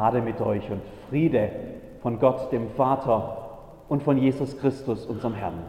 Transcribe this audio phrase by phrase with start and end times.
[0.00, 1.50] Gnade mit euch und Friede
[2.00, 3.36] von Gott, dem Vater
[3.90, 5.62] und von Jesus Christus, unserem Herrn.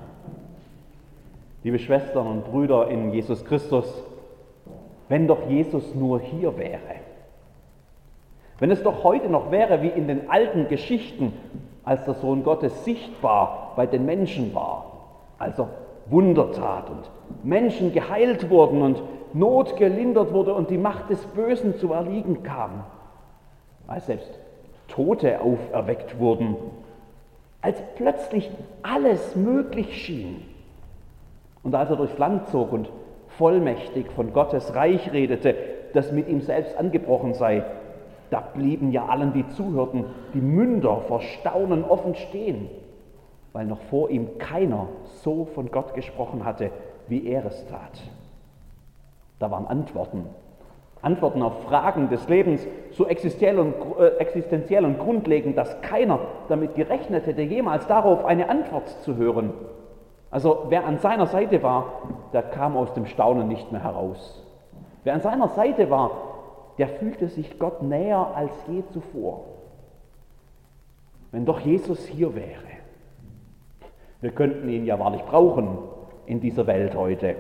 [1.64, 4.05] Liebe Schwestern und Brüder in Jesus Christus,
[5.09, 6.79] wenn doch Jesus nur hier wäre,
[8.59, 11.34] wenn es doch heute noch wäre wie in den alten Geschichten,
[11.84, 14.86] als der Sohn Gottes sichtbar bei den Menschen war,
[15.39, 15.68] also
[16.06, 17.11] Wunder tat und
[17.43, 19.04] Menschen geheilt wurden und
[19.34, 22.86] Not gelindert wurde und die Macht des Bösen zu erliegen kam,
[23.88, 24.40] als selbst
[24.88, 26.56] Tote auferweckt wurden,
[27.62, 28.50] als plötzlich
[28.82, 30.44] alles möglich schien.
[31.64, 32.90] Und als er durchs Land zog und
[33.38, 35.56] vollmächtig von Gottes Reich redete,
[35.94, 37.64] das mit ihm selbst angebrochen sei,
[38.30, 42.70] da blieben ja allen, die zuhörten, die Münder vor Staunen offen stehen,
[43.52, 44.88] weil noch vor ihm keiner
[45.23, 46.72] so von Gott gesprochen hatte,
[47.08, 48.02] wie er es tat.
[49.38, 50.26] Da waren Antworten
[51.02, 56.76] Antworten auf Fragen des Lebens so existenziell und, äh, existenziell und grundlegend, dass keiner damit
[56.76, 59.54] gerechnet hätte, jemals darauf eine Antwort zu hören.
[60.30, 61.86] Also wer an seiner Seite war,
[62.34, 64.46] der kam aus dem Staunen nicht mehr heraus.
[65.04, 66.12] Wer an seiner Seite war,
[66.78, 69.46] der fühlte sich Gott näher als je zuvor.
[71.32, 72.72] Wenn doch Jesus hier wäre.
[74.22, 75.80] Wir könnten ihn ja wahrlich brauchen
[76.28, 77.36] in dieser Welt heute,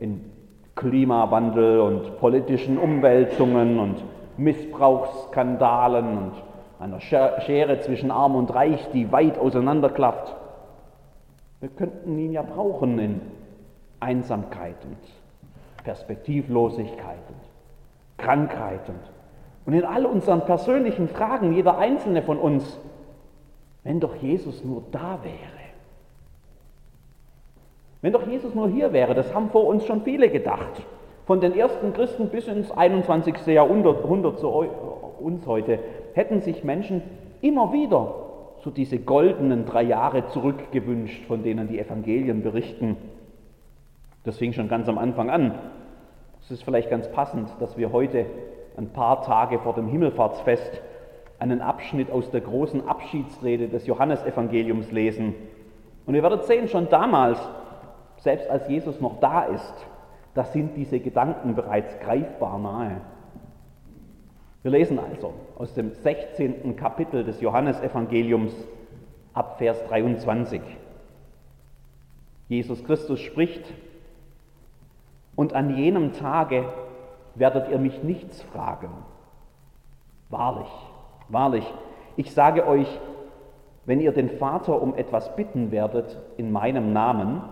[0.00, 0.33] in
[0.74, 4.04] Klimawandel und politischen Umwälzungen und
[4.36, 6.32] Missbrauchsskandalen und
[6.80, 10.34] einer Schere zwischen Arm und Reich, die weit auseinanderklafft.
[11.60, 13.20] Wir könnten ihn ja brauchen in
[14.00, 14.98] Einsamkeit und
[15.84, 19.00] Perspektivlosigkeit und Krankheit und,
[19.66, 22.78] und in all unseren persönlichen Fragen, jeder einzelne von uns,
[23.82, 25.53] wenn doch Jesus nur da wäre.
[28.04, 30.82] Wenn doch Jesus nur hier wäre, das haben vor uns schon viele gedacht.
[31.24, 33.46] Von den ersten Christen bis ins 21.
[33.46, 34.48] Jahrhundert zu
[35.20, 35.78] uns heute
[36.12, 37.00] hätten sich Menschen
[37.40, 38.14] immer wieder
[38.62, 42.98] so diese goldenen drei Jahre zurückgewünscht, von denen die Evangelien berichten.
[44.24, 45.54] Das fing schon ganz am Anfang an.
[46.42, 48.26] Es ist vielleicht ganz passend, dass wir heute
[48.76, 50.82] ein paar Tage vor dem Himmelfahrtsfest
[51.38, 55.34] einen Abschnitt aus der großen Abschiedsrede des Johannesevangeliums lesen.
[56.04, 57.38] Und ihr werdet sehen, schon damals
[58.24, 59.86] selbst als Jesus noch da ist,
[60.32, 63.00] da sind diese Gedanken bereits greifbar nahe.
[64.62, 66.74] Wir lesen also aus dem 16.
[66.74, 68.52] Kapitel des Johannesevangeliums
[69.34, 70.60] ab Vers 23.
[72.48, 73.62] Jesus Christus spricht,
[75.36, 76.64] und an jenem Tage
[77.34, 78.90] werdet ihr mich nichts fragen.
[80.30, 80.70] Wahrlich,
[81.28, 81.74] wahrlich,
[82.16, 82.86] ich sage euch,
[83.84, 87.42] wenn ihr den Vater um etwas bitten werdet in meinem Namen,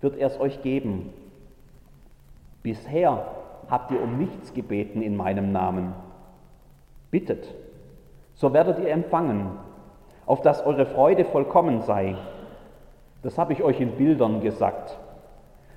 [0.00, 1.12] wird er es euch geben.
[2.62, 3.26] Bisher
[3.68, 5.92] habt ihr um nichts gebeten in meinem Namen.
[7.10, 7.54] Bittet,
[8.34, 9.50] so werdet ihr empfangen,
[10.26, 12.16] auf dass eure Freude vollkommen sei.
[13.22, 14.98] Das habe ich euch in Bildern gesagt.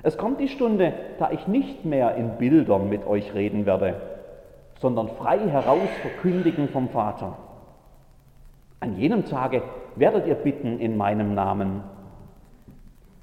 [0.04, 3.96] Es kommt die Stunde, da ich nicht mehr in Bildern mit euch reden werde,
[4.80, 7.38] sondern frei heraus verkündigen vom Vater.
[8.80, 9.62] An jenem Tage
[9.96, 11.84] werdet ihr bitten in meinem Namen.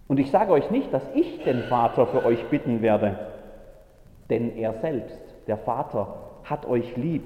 [0.08, 3.18] Und ich sage euch nicht, dass ich den Vater für euch bitten werde,
[4.30, 6.14] denn er selbst, der Vater,
[6.44, 7.24] hat euch lieb,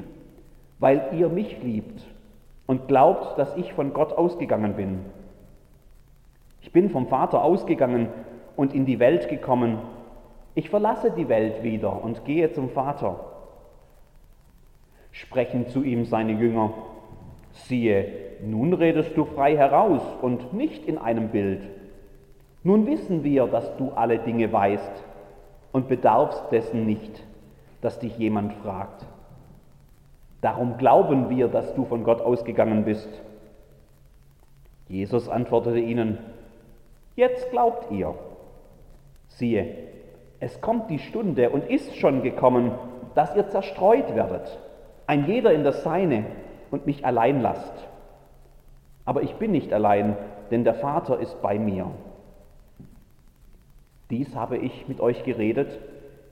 [0.81, 2.03] weil ihr mich liebt
[2.67, 5.01] und glaubt, dass ich von Gott ausgegangen bin.
[6.61, 8.09] Ich bin vom Vater ausgegangen
[8.57, 9.79] und in die Welt gekommen.
[10.55, 13.21] Ich verlasse die Welt wieder und gehe zum Vater.
[15.13, 16.73] Sprechen zu ihm seine Jünger,
[17.53, 18.09] siehe,
[18.45, 21.63] nun redest du frei heraus und nicht in einem Bild.
[22.65, 25.05] Nun wissen wir, dass du alle Dinge weißt
[25.73, 27.23] und bedarfst dessen nicht,
[27.81, 29.05] dass dich jemand fragt.
[30.41, 33.09] Darum glauben wir, dass du von Gott ausgegangen bist.
[34.89, 36.19] Jesus antwortete ihnen,
[37.17, 38.15] jetzt glaubt ihr.
[39.29, 39.75] Siehe,
[40.41, 42.73] es kommt die Stunde und ist schon gekommen,
[43.15, 44.59] dass ihr zerstreut werdet,
[45.07, 46.27] ein jeder in das Seine
[46.71, 47.89] und mich allein lasst.
[49.05, 50.17] Aber ich bin nicht allein,
[50.51, 51.91] denn der Vater ist bei mir.
[54.13, 55.79] Dies habe ich mit euch geredet,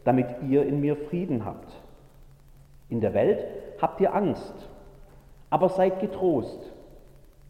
[0.04, 1.72] damit ihr in mir Frieden habt.
[2.90, 3.42] In der Welt
[3.80, 4.54] habt ihr Angst,
[5.48, 6.60] aber seid getrost.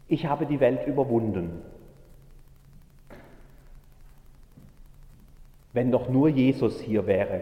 [0.07, 1.61] Ich habe die Welt überwunden.
[5.73, 7.41] Wenn doch nur Jesus hier wäre.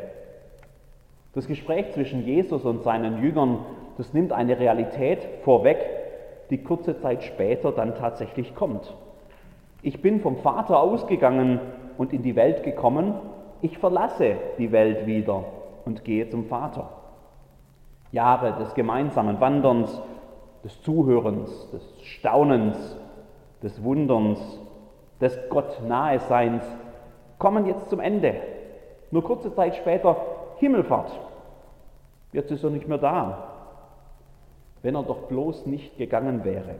[1.35, 3.59] Das Gespräch zwischen Jesus und seinen Jüngern,
[3.97, 5.77] das nimmt eine Realität vorweg,
[6.49, 8.95] die kurze Zeit später dann tatsächlich kommt.
[9.83, 11.59] Ich bin vom Vater ausgegangen
[11.99, 13.13] und in die Welt gekommen,
[13.61, 15.43] ich verlasse die Welt wieder
[15.83, 16.89] und gehe zum Vater.
[18.13, 20.01] Jahre des gemeinsamen Wanderns
[20.63, 22.97] des Zuhörens, des Staunens,
[23.61, 24.39] des Wunderns,
[25.19, 26.63] des Gott nahe Seins
[27.37, 28.35] kommen jetzt zum Ende.
[29.11, 30.15] Nur kurze Zeit später
[30.57, 31.11] Himmelfahrt.
[32.31, 33.49] Jetzt ist er nicht mehr da.
[34.81, 36.75] Wenn er doch bloß nicht gegangen wäre.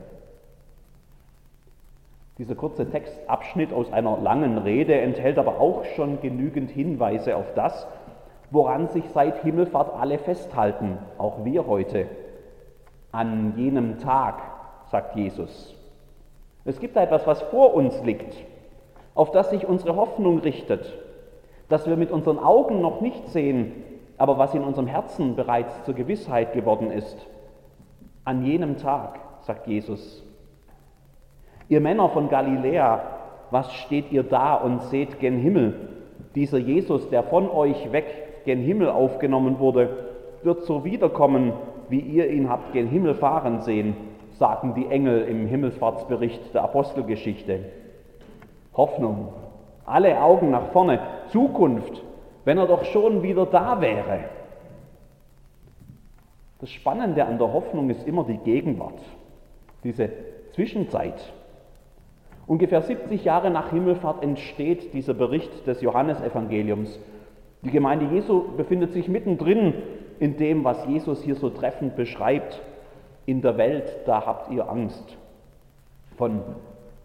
[2.39, 7.85] Dieser kurze Textabschnitt aus einer langen Rede enthält aber auch schon genügend Hinweise auf das,
[8.49, 12.07] woran sich seit Himmelfahrt alle festhalten, auch wir heute.
[13.11, 14.41] An jenem Tag,
[14.89, 15.75] sagt Jesus.
[16.63, 18.33] Es gibt etwas, was vor uns liegt,
[19.15, 20.97] auf das sich unsere Hoffnung richtet,
[21.67, 23.83] das wir mit unseren Augen noch nicht sehen,
[24.17, 27.17] aber was in unserem Herzen bereits zur Gewissheit geworden ist.
[28.23, 30.23] An jenem Tag, sagt Jesus.
[31.69, 32.99] Ihr Männer von Galiläa,
[33.51, 35.89] was steht ihr da und seht gen Himmel?
[36.33, 40.07] Dieser Jesus, der von euch weg gen Himmel aufgenommen wurde,
[40.41, 41.53] wird so wiederkommen,
[41.89, 43.95] wie ihr ihn habt gen Himmel fahren sehen,
[44.31, 47.65] sagen die Engel im Himmelfahrtsbericht der Apostelgeschichte.
[48.75, 49.27] Hoffnung,
[49.85, 52.03] alle Augen nach vorne, Zukunft,
[52.45, 54.21] wenn er doch schon wieder da wäre.
[56.61, 58.99] Das Spannende an der Hoffnung ist immer die Gegenwart,
[59.83, 60.09] diese
[60.53, 61.31] Zwischenzeit.
[62.49, 66.99] Ungefähr 70 Jahre nach Himmelfahrt entsteht dieser Bericht des Johannesevangeliums.
[67.61, 69.75] Die Gemeinde Jesu befindet sich mittendrin
[70.19, 72.59] in dem, was Jesus hier so treffend beschreibt.
[73.27, 75.15] In der Welt, da habt ihr Angst.
[76.17, 76.41] Von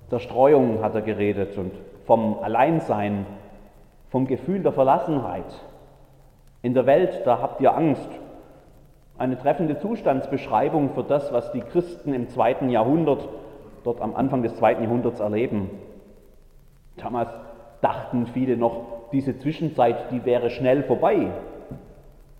[0.08, 1.72] Zerstreuung hat er geredet und
[2.06, 3.26] vom Alleinsein,
[4.08, 5.62] vom Gefühl der Verlassenheit.
[6.62, 8.08] In der Welt, da habt ihr Angst.
[9.18, 13.28] Eine treffende Zustandsbeschreibung für das, was die Christen im zweiten Jahrhundert,
[13.84, 15.70] dort am Anfang des zweiten Jahrhunderts erleben.
[16.96, 17.30] Damals
[17.80, 21.28] dachten viele noch, diese Zwischenzeit, die wäre schnell vorbei.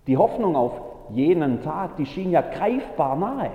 [0.07, 0.81] Die Hoffnung auf
[1.11, 3.51] jenen Tag, die schien ja greifbar nahe.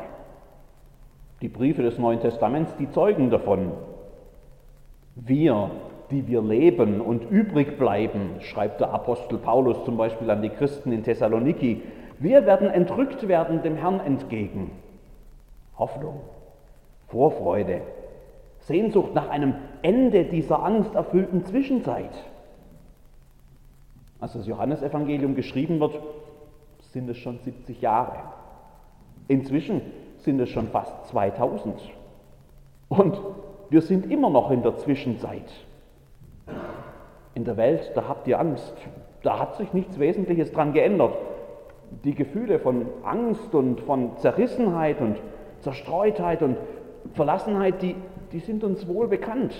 [1.42, 3.72] Die Briefe des Neuen Testaments, die zeugen davon.
[5.14, 5.70] Wir,
[6.10, 10.92] die wir leben und übrig bleiben, schreibt der Apostel Paulus zum Beispiel an die Christen
[10.92, 11.82] in Thessaloniki,
[12.18, 14.72] wir werden entrückt werden dem Herrn entgegen.
[15.78, 16.20] Hoffnung,
[17.10, 17.82] Vorfreude,
[18.60, 22.10] Sehnsucht nach einem Ende dieser angsterfüllten Zwischenzeit.
[24.20, 25.98] Als das Johannesevangelium geschrieben wird,
[26.92, 28.18] sind es schon 70 Jahre.
[29.28, 29.80] Inzwischen
[30.18, 31.80] sind es schon fast 2000.
[32.88, 33.20] Und
[33.70, 35.50] wir sind immer noch in der Zwischenzeit.
[37.34, 38.74] In der Welt, da habt ihr Angst.
[39.22, 41.14] Da hat sich nichts Wesentliches dran geändert.
[42.04, 45.16] Die Gefühle von Angst und von Zerrissenheit und
[45.60, 46.56] Zerstreutheit und
[47.14, 47.96] Verlassenheit, die,
[48.32, 49.54] die sind uns wohl bekannt.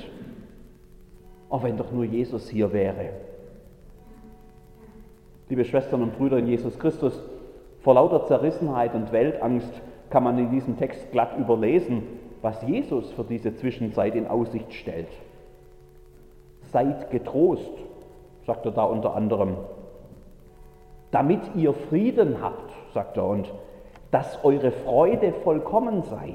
[1.49, 3.11] Auch wenn doch nur Jesus hier wäre.
[5.49, 7.21] Liebe Schwestern und Brüder in Jesus Christus,
[7.81, 9.73] vor lauter Zerrissenheit und Weltangst
[10.11, 12.03] kann man in diesem Text glatt überlesen,
[12.43, 15.09] was Jesus für diese Zwischenzeit in Aussicht stellt.
[16.73, 17.73] Seid getrost,
[18.47, 19.57] sagt er da unter anderem,
[21.11, 23.53] damit ihr Frieden habt, sagt er, und
[24.11, 26.35] dass eure Freude vollkommen sei.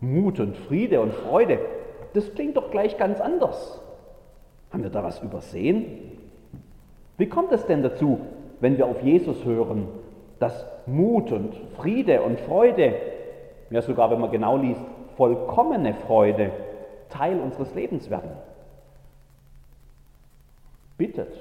[0.00, 1.58] Mut und Friede und Freude,
[2.14, 3.80] das klingt doch gleich ganz anders.
[4.72, 6.18] Haben wir da was übersehen?
[7.18, 8.20] Wie kommt es denn dazu,
[8.60, 9.88] wenn wir auf Jesus hören,
[10.38, 12.94] dass Mut und Friede und Freude,
[13.70, 14.80] ja sogar wenn man genau liest,
[15.16, 16.50] vollkommene Freude
[17.10, 18.30] Teil unseres Lebens werden?
[20.96, 21.32] Bittet,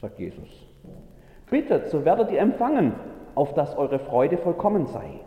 [0.00, 0.66] sagt Jesus.
[1.50, 2.94] Bittet, so werdet ihr empfangen,
[3.34, 5.20] auf dass eure Freude vollkommen sei.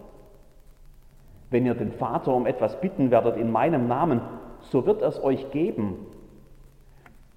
[1.50, 4.22] Wenn ihr den Vater um etwas bitten werdet in meinem Namen,
[4.60, 6.06] so wird er es euch geben.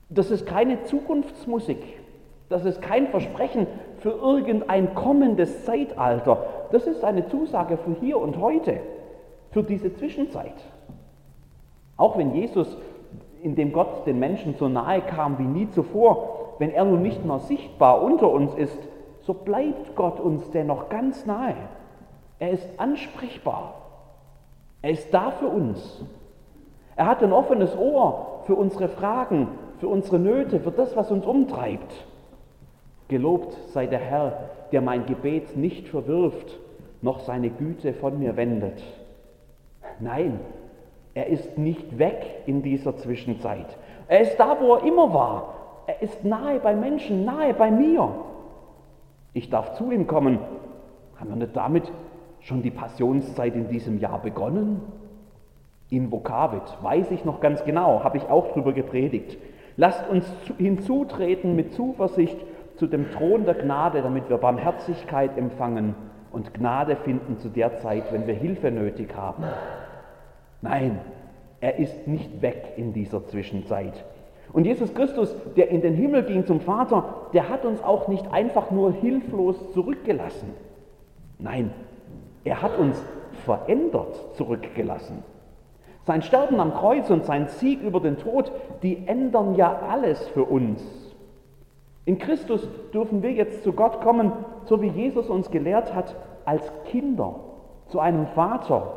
[0.09, 1.83] Das ist keine Zukunftsmusik.
[2.49, 6.47] Das ist kein Versprechen für irgendein kommendes Zeitalter.
[6.73, 8.81] Das ist eine Zusage für hier und heute,
[9.53, 10.55] für diese Zwischenzeit.
[11.97, 12.77] Auch wenn Jesus,
[13.43, 17.25] in dem Gott den Menschen so nahe kam wie nie zuvor, wenn er nun nicht
[17.25, 18.79] mehr sichtbar unter uns ist,
[19.23, 21.55] so bleibt Gott uns dennoch ganz nahe.
[22.41, 23.75] Er ist ansprechbar.
[24.83, 26.05] Er ist da für uns.
[26.97, 31.27] Er hat ein offenes Ohr für unsere Fragen, für unsere Nöte, für das, was uns
[31.27, 31.93] umtreibt.
[33.09, 36.59] Gelobt sei der Herr, der mein Gebet nicht verwirft,
[37.03, 38.83] noch seine Güte von mir wendet.
[39.99, 40.41] Nein,
[41.15, 43.77] er ist nicht weg in dieser Zwischenzeit.
[44.09, 45.55] Er ist da, wo er immer war.
[45.87, 48.15] Er ist nahe bei Menschen, nahe bei mir.
[49.33, 50.39] Ich darf zu ihm kommen.
[51.19, 51.91] Haben wir nicht damit
[52.41, 54.81] schon die Passionszeit in diesem Jahr begonnen?
[55.91, 59.39] Invocavit, weiß ich noch ganz genau, habe ich auch drüber gepredigt.
[59.77, 62.39] Lasst uns hinzutreten mit Zuversicht
[62.77, 65.95] zu dem Thron der Gnade, damit wir Barmherzigkeit empfangen
[66.33, 69.45] und Gnade finden zu der Zeit, wenn wir Hilfe nötig haben.
[70.63, 71.01] Nein,
[71.61, 74.05] er ist nicht weg in dieser Zwischenzeit.
[74.53, 78.33] Und Jesus Christus, der in den Himmel ging zum Vater, der hat uns auch nicht
[78.33, 80.55] einfach nur hilflos zurückgelassen.
[81.39, 81.71] Nein,
[82.45, 83.03] er hat uns
[83.45, 85.23] verändert zurückgelassen.
[86.05, 88.51] Sein Sterben am Kreuz und sein Sieg über den Tod,
[88.83, 90.83] die ändern ja alles für uns.
[92.05, 94.33] In Christus dürfen wir jetzt zu Gott kommen,
[94.65, 97.37] so wie Jesus uns gelehrt hat, als Kinder
[97.89, 98.95] zu einem Vater,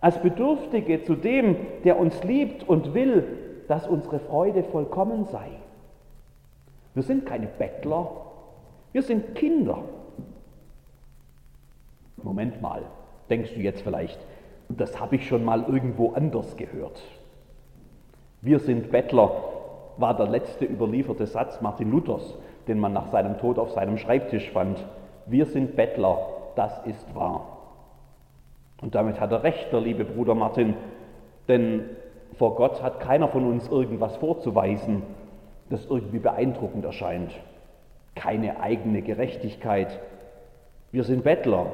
[0.00, 3.24] als Bedürftige zu dem, der uns liebt und will,
[3.68, 5.48] dass unsere Freude vollkommen sei.
[6.92, 8.10] Wir sind keine Bettler,
[8.92, 9.78] wir sind Kinder.
[12.24, 12.82] Moment mal,
[13.28, 14.18] denkst du jetzt vielleicht,
[14.68, 17.00] das habe ich schon mal irgendwo anders gehört.
[18.40, 19.30] Wir sind Bettler
[19.96, 24.50] war der letzte überlieferte Satz Martin Luthers, den man nach seinem Tod auf seinem Schreibtisch
[24.50, 24.84] fand.
[25.26, 26.18] Wir sind Bettler,
[26.56, 27.58] das ist wahr.
[28.80, 30.74] Und damit hat er recht, der liebe Bruder Martin,
[31.46, 31.84] denn
[32.36, 35.02] vor Gott hat keiner von uns irgendwas vorzuweisen,
[35.70, 37.32] das irgendwie beeindruckend erscheint.
[38.16, 40.00] Keine eigene Gerechtigkeit.
[40.90, 41.66] Wir sind Bettler.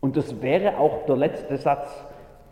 [0.00, 1.88] Und das wäre auch der letzte Satz,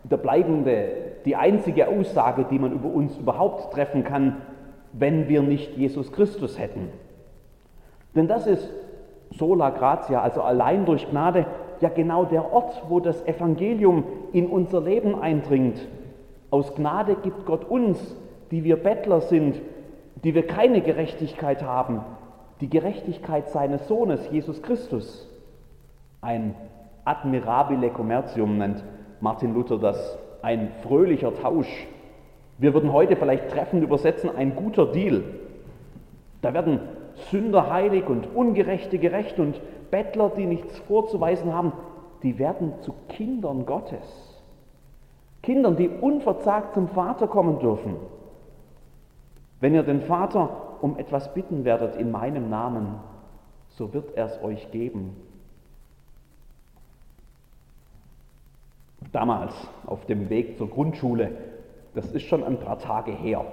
[0.03, 0.89] der bleibende,
[1.25, 4.37] die einzige Aussage, die man über uns überhaupt treffen kann,
[4.93, 6.89] wenn wir nicht Jesus Christus hätten.
[8.15, 8.69] Denn das ist
[9.31, 11.45] sola gratia, also allein durch Gnade,
[11.81, 15.87] ja genau der Ort, wo das Evangelium in unser Leben eindringt.
[16.49, 17.99] Aus Gnade gibt Gott uns,
[18.51, 19.61] die wir Bettler sind,
[20.23, 22.01] die wir keine Gerechtigkeit haben,
[22.61, 25.29] die Gerechtigkeit seines Sohnes, Jesus Christus.
[26.21, 26.55] Ein
[27.07, 28.83] admirabile commercium nennt
[29.21, 31.87] Martin Luther das, ein fröhlicher Tausch
[32.57, 35.23] wir würden heute vielleicht treffend übersetzen, ein guter Deal.
[36.41, 36.79] Da werden
[37.29, 39.61] Sünder heilig und Ungerechte gerecht und
[39.91, 41.71] Bettler, die nichts vorzuweisen haben,
[42.23, 44.43] die werden zu Kindern Gottes.
[45.43, 47.95] Kindern, die unverzagt zum Vater kommen dürfen.
[49.59, 50.49] Wenn ihr den Vater
[50.81, 52.95] um etwas bitten werdet in meinem Namen,
[53.69, 55.15] so wird er es euch geben.
[59.11, 59.53] Damals
[59.85, 61.31] auf dem Weg zur Grundschule
[61.97, 63.43] das ist schon ein paar Tage her.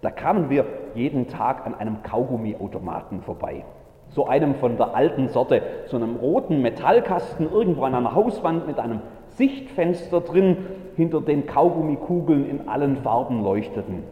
[0.00, 0.64] Da kamen wir
[0.96, 3.64] jeden Tag an einem Kaugummiautomaten vorbei.
[4.08, 8.80] So einem von der alten Sorte, so einem roten Metallkasten irgendwo an einer Hauswand mit
[8.80, 10.56] einem Sichtfenster drin,
[10.96, 14.02] hinter den Kaugummikugeln in allen Farben leuchteten.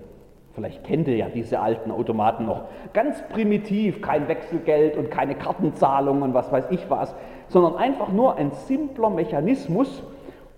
[0.53, 2.67] Vielleicht kennt ihr ja diese alten Automaten noch.
[2.93, 7.13] Ganz primitiv, kein Wechselgeld und keine Kartenzahlung und was weiß ich was,
[7.49, 10.05] sondern einfach nur ein simpler Mechanismus.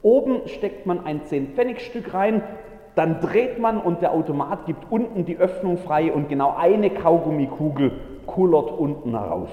[0.03, 2.43] Oben steckt man ein 10-Pfennig-Stück rein,
[2.95, 7.93] dann dreht man und der Automat gibt unten die Öffnung frei und genau eine Kaugummikugel
[8.27, 9.51] kullert unten heraus.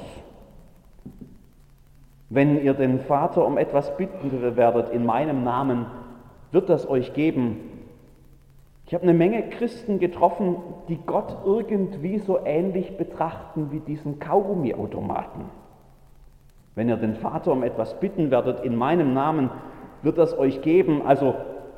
[2.29, 5.85] Wenn ihr den Vater um etwas bitten werdet in meinem Namen,
[6.51, 7.57] wird das euch geben.
[8.85, 15.45] Ich habe eine Menge Christen getroffen, die Gott irgendwie so ähnlich betrachten wie diesen Kaugummiautomaten.
[16.75, 19.49] Wenn ihr den Vater um etwas bitten werdet in meinem Namen,
[20.01, 21.01] wird das euch geben.
[21.05, 21.35] Also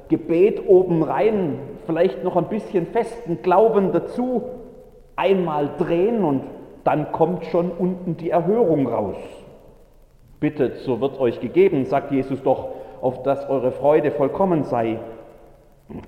[0.09, 4.43] Gebet oben rein, vielleicht noch ein bisschen festen Glauben dazu,
[5.15, 6.43] einmal drehen und
[6.83, 9.15] dann kommt schon unten die Erhörung raus.
[10.39, 12.69] Bittet, so wird euch gegeben, sagt Jesus doch,
[13.01, 14.99] auf dass eure Freude vollkommen sei.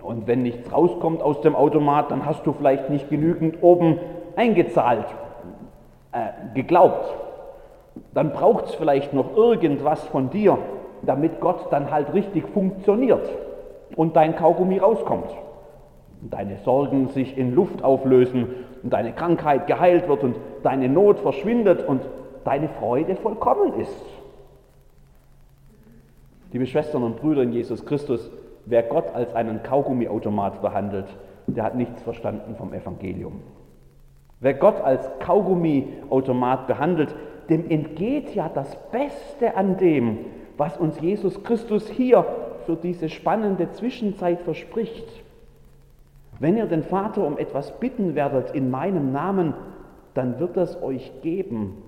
[0.02, 4.00] Und wenn nichts rauskommt aus dem Automat, dann hast du vielleicht nicht genügend oben
[4.36, 5.06] eingezahlt,
[6.12, 7.14] äh, geglaubt.
[8.14, 10.58] Dann braucht es vielleicht noch irgendwas von dir,
[11.06, 13.28] damit Gott dann halt richtig funktioniert
[13.96, 15.30] und dein Kaugummi rauskommt.
[16.22, 18.48] Und deine Sorgen sich in Luft auflösen
[18.82, 22.02] und deine Krankheit geheilt wird und deine Not verschwindet und
[22.44, 24.06] deine Freude vollkommen ist.
[26.52, 28.30] Liebe Schwestern und Brüder in Jesus Christus,
[28.66, 31.08] wer Gott als einen Kaugummiautomat behandelt,
[31.48, 33.42] der hat nichts verstanden vom Evangelium.
[34.40, 37.16] Wer Gott als Kaugummiautomat behandelt,
[37.50, 40.20] dem entgeht ja das Beste an dem,
[40.58, 42.26] was uns Jesus Christus hier
[42.66, 45.08] für diese spannende Zwischenzeit verspricht.
[46.40, 49.54] Wenn ihr den Vater um etwas bitten werdet in meinem Namen,
[50.14, 51.84] dann wird es euch geben.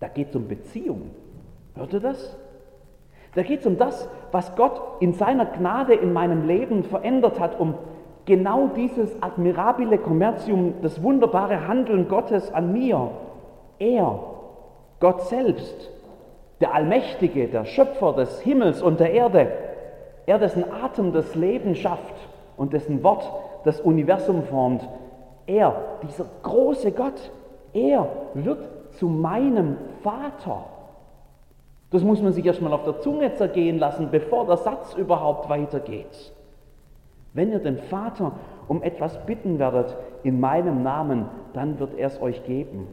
[0.00, 1.10] Da geht es um Beziehung.
[1.74, 2.36] Hört ihr das?
[3.34, 7.60] Da geht es um das, was Gott in seiner Gnade in meinem Leben verändert hat,
[7.60, 7.74] um
[8.24, 13.10] genau dieses admirabile Kommerzium, das wunderbare Handeln Gottes an mir.
[13.78, 14.20] Er,
[14.98, 15.90] Gott selbst,
[16.60, 19.50] der Allmächtige, der Schöpfer des Himmels und der Erde,
[20.26, 22.14] er, dessen Atem das Leben schafft
[22.56, 23.30] und dessen Wort
[23.64, 24.86] das Universum formt,
[25.46, 27.32] er, dieser große Gott,
[27.72, 30.64] er wird zu meinem Vater.
[31.90, 36.32] Das muss man sich erstmal auf der Zunge zergehen lassen, bevor der Satz überhaupt weitergeht.
[37.32, 38.32] Wenn ihr den Vater
[38.68, 42.86] um etwas bitten werdet in meinem Namen, dann wird er es euch geben.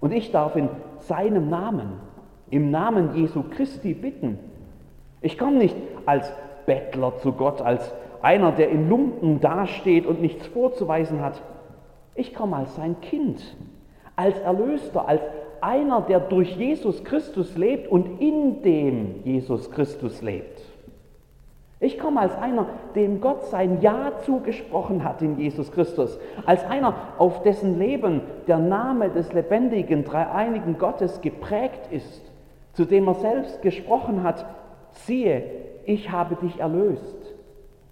[0.00, 0.68] Und ich darf in
[0.98, 2.00] seinem Namen,
[2.50, 4.38] im Namen Jesu Christi bitten.
[5.20, 5.76] Ich komme nicht
[6.06, 6.32] als
[6.66, 7.92] Bettler zu Gott, als
[8.22, 11.40] einer, der in Lumpen dasteht und nichts vorzuweisen hat.
[12.14, 13.56] Ich komme als sein Kind,
[14.16, 15.22] als Erlöster, als
[15.60, 20.60] einer, der durch Jesus Christus lebt und in dem Jesus Christus lebt.
[21.82, 26.94] Ich komme als einer, dem Gott sein Ja zugesprochen hat in Jesus Christus, als einer,
[27.16, 32.29] auf dessen Leben der Name des lebendigen, dreieinigen Gottes geprägt ist,
[32.80, 34.46] zu dem er selbst gesprochen hat,
[35.04, 35.42] siehe,
[35.84, 37.34] ich habe dich erlöst,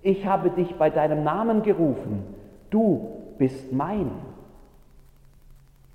[0.01, 2.25] ich habe dich bei deinem Namen gerufen,
[2.71, 4.11] du bist mein.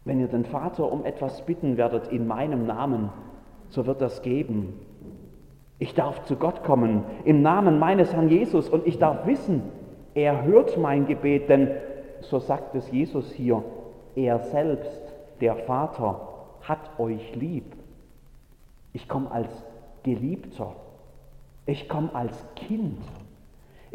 [0.06, 3.10] Wenn ihr den Vater um etwas bitten werdet in meinem Namen,
[3.70, 4.80] so wird das geben.
[5.80, 9.64] Ich darf zu Gott kommen im Namen meines Herrn Jesus und ich darf wissen,
[10.14, 11.72] er hört mein Gebet, denn
[12.22, 13.64] so sagt es Jesus hier,
[14.16, 15.02] er selbst,
[15.42, 16.28] der Vater,
[16.62, 17.66] hat euch lieb.
[18.94, 19.50] Ich komme als
[20.04, 20.76] Geliebter,
[21.66, 23.02] ich komme als Kind.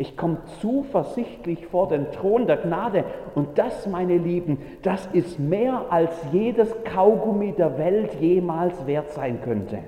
[0.00, 3.04] Ich komme zuversichtlich vor den Thron der Gnade.
[3.34, 9.42] Und das, meine Lieben, das ist mehr als jedes Kaugummi der Welt jemals wert sein
[9.42, 9.80] könnte.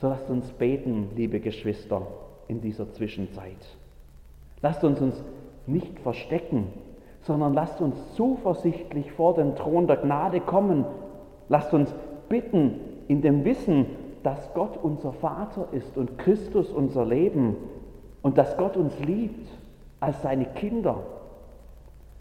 [0.00, 2.02] So lasst uns beten, liebe Geschwister,
[2.48, 3.76] in dieser Zwischenzeit.
[4.62, 5.22] Lasst uns uns
[5.66, 6.68] nicht verstecken,
[7.22, 10.86] sondern lasst uns zuversichtlich vor den Thron der Gnade kommen.
[11.48, 11.94] Lasst uns
[12.28, 13.86] bitten in dem Wissen,
[14.22, 17.56] dass Gott unser Vater ist und Christus unser Leben
[18.22, 19.48] und dass Gott uns liebt
[20.00, 20.98] als seine Kinder.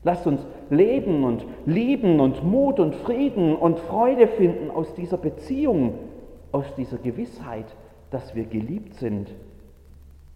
[0.04, 5.96] Lasst uns leben und lieben und Mut und Frieden und Freude finden aus dieser Beziehung,
[6.52, 7.66] aus dieser Gewissheit,
[8.12, 9.34] dass wir geliebt sind.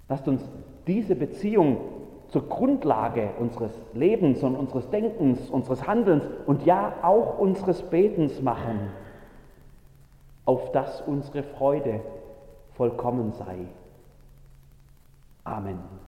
[0.08, 0.42] Lasst uns
[0.88, 1.78] diese Beziehung
[2.30, 8.90] zur Grundlage unseres Lebens und unseres Denkens, unseres Handelns und ja auch unseres Betens machen
[10.50, 12.02] auf dass unsere Freude
[12.76, 13.68] vollkommen sei.
[15.44, 16.09] Amen.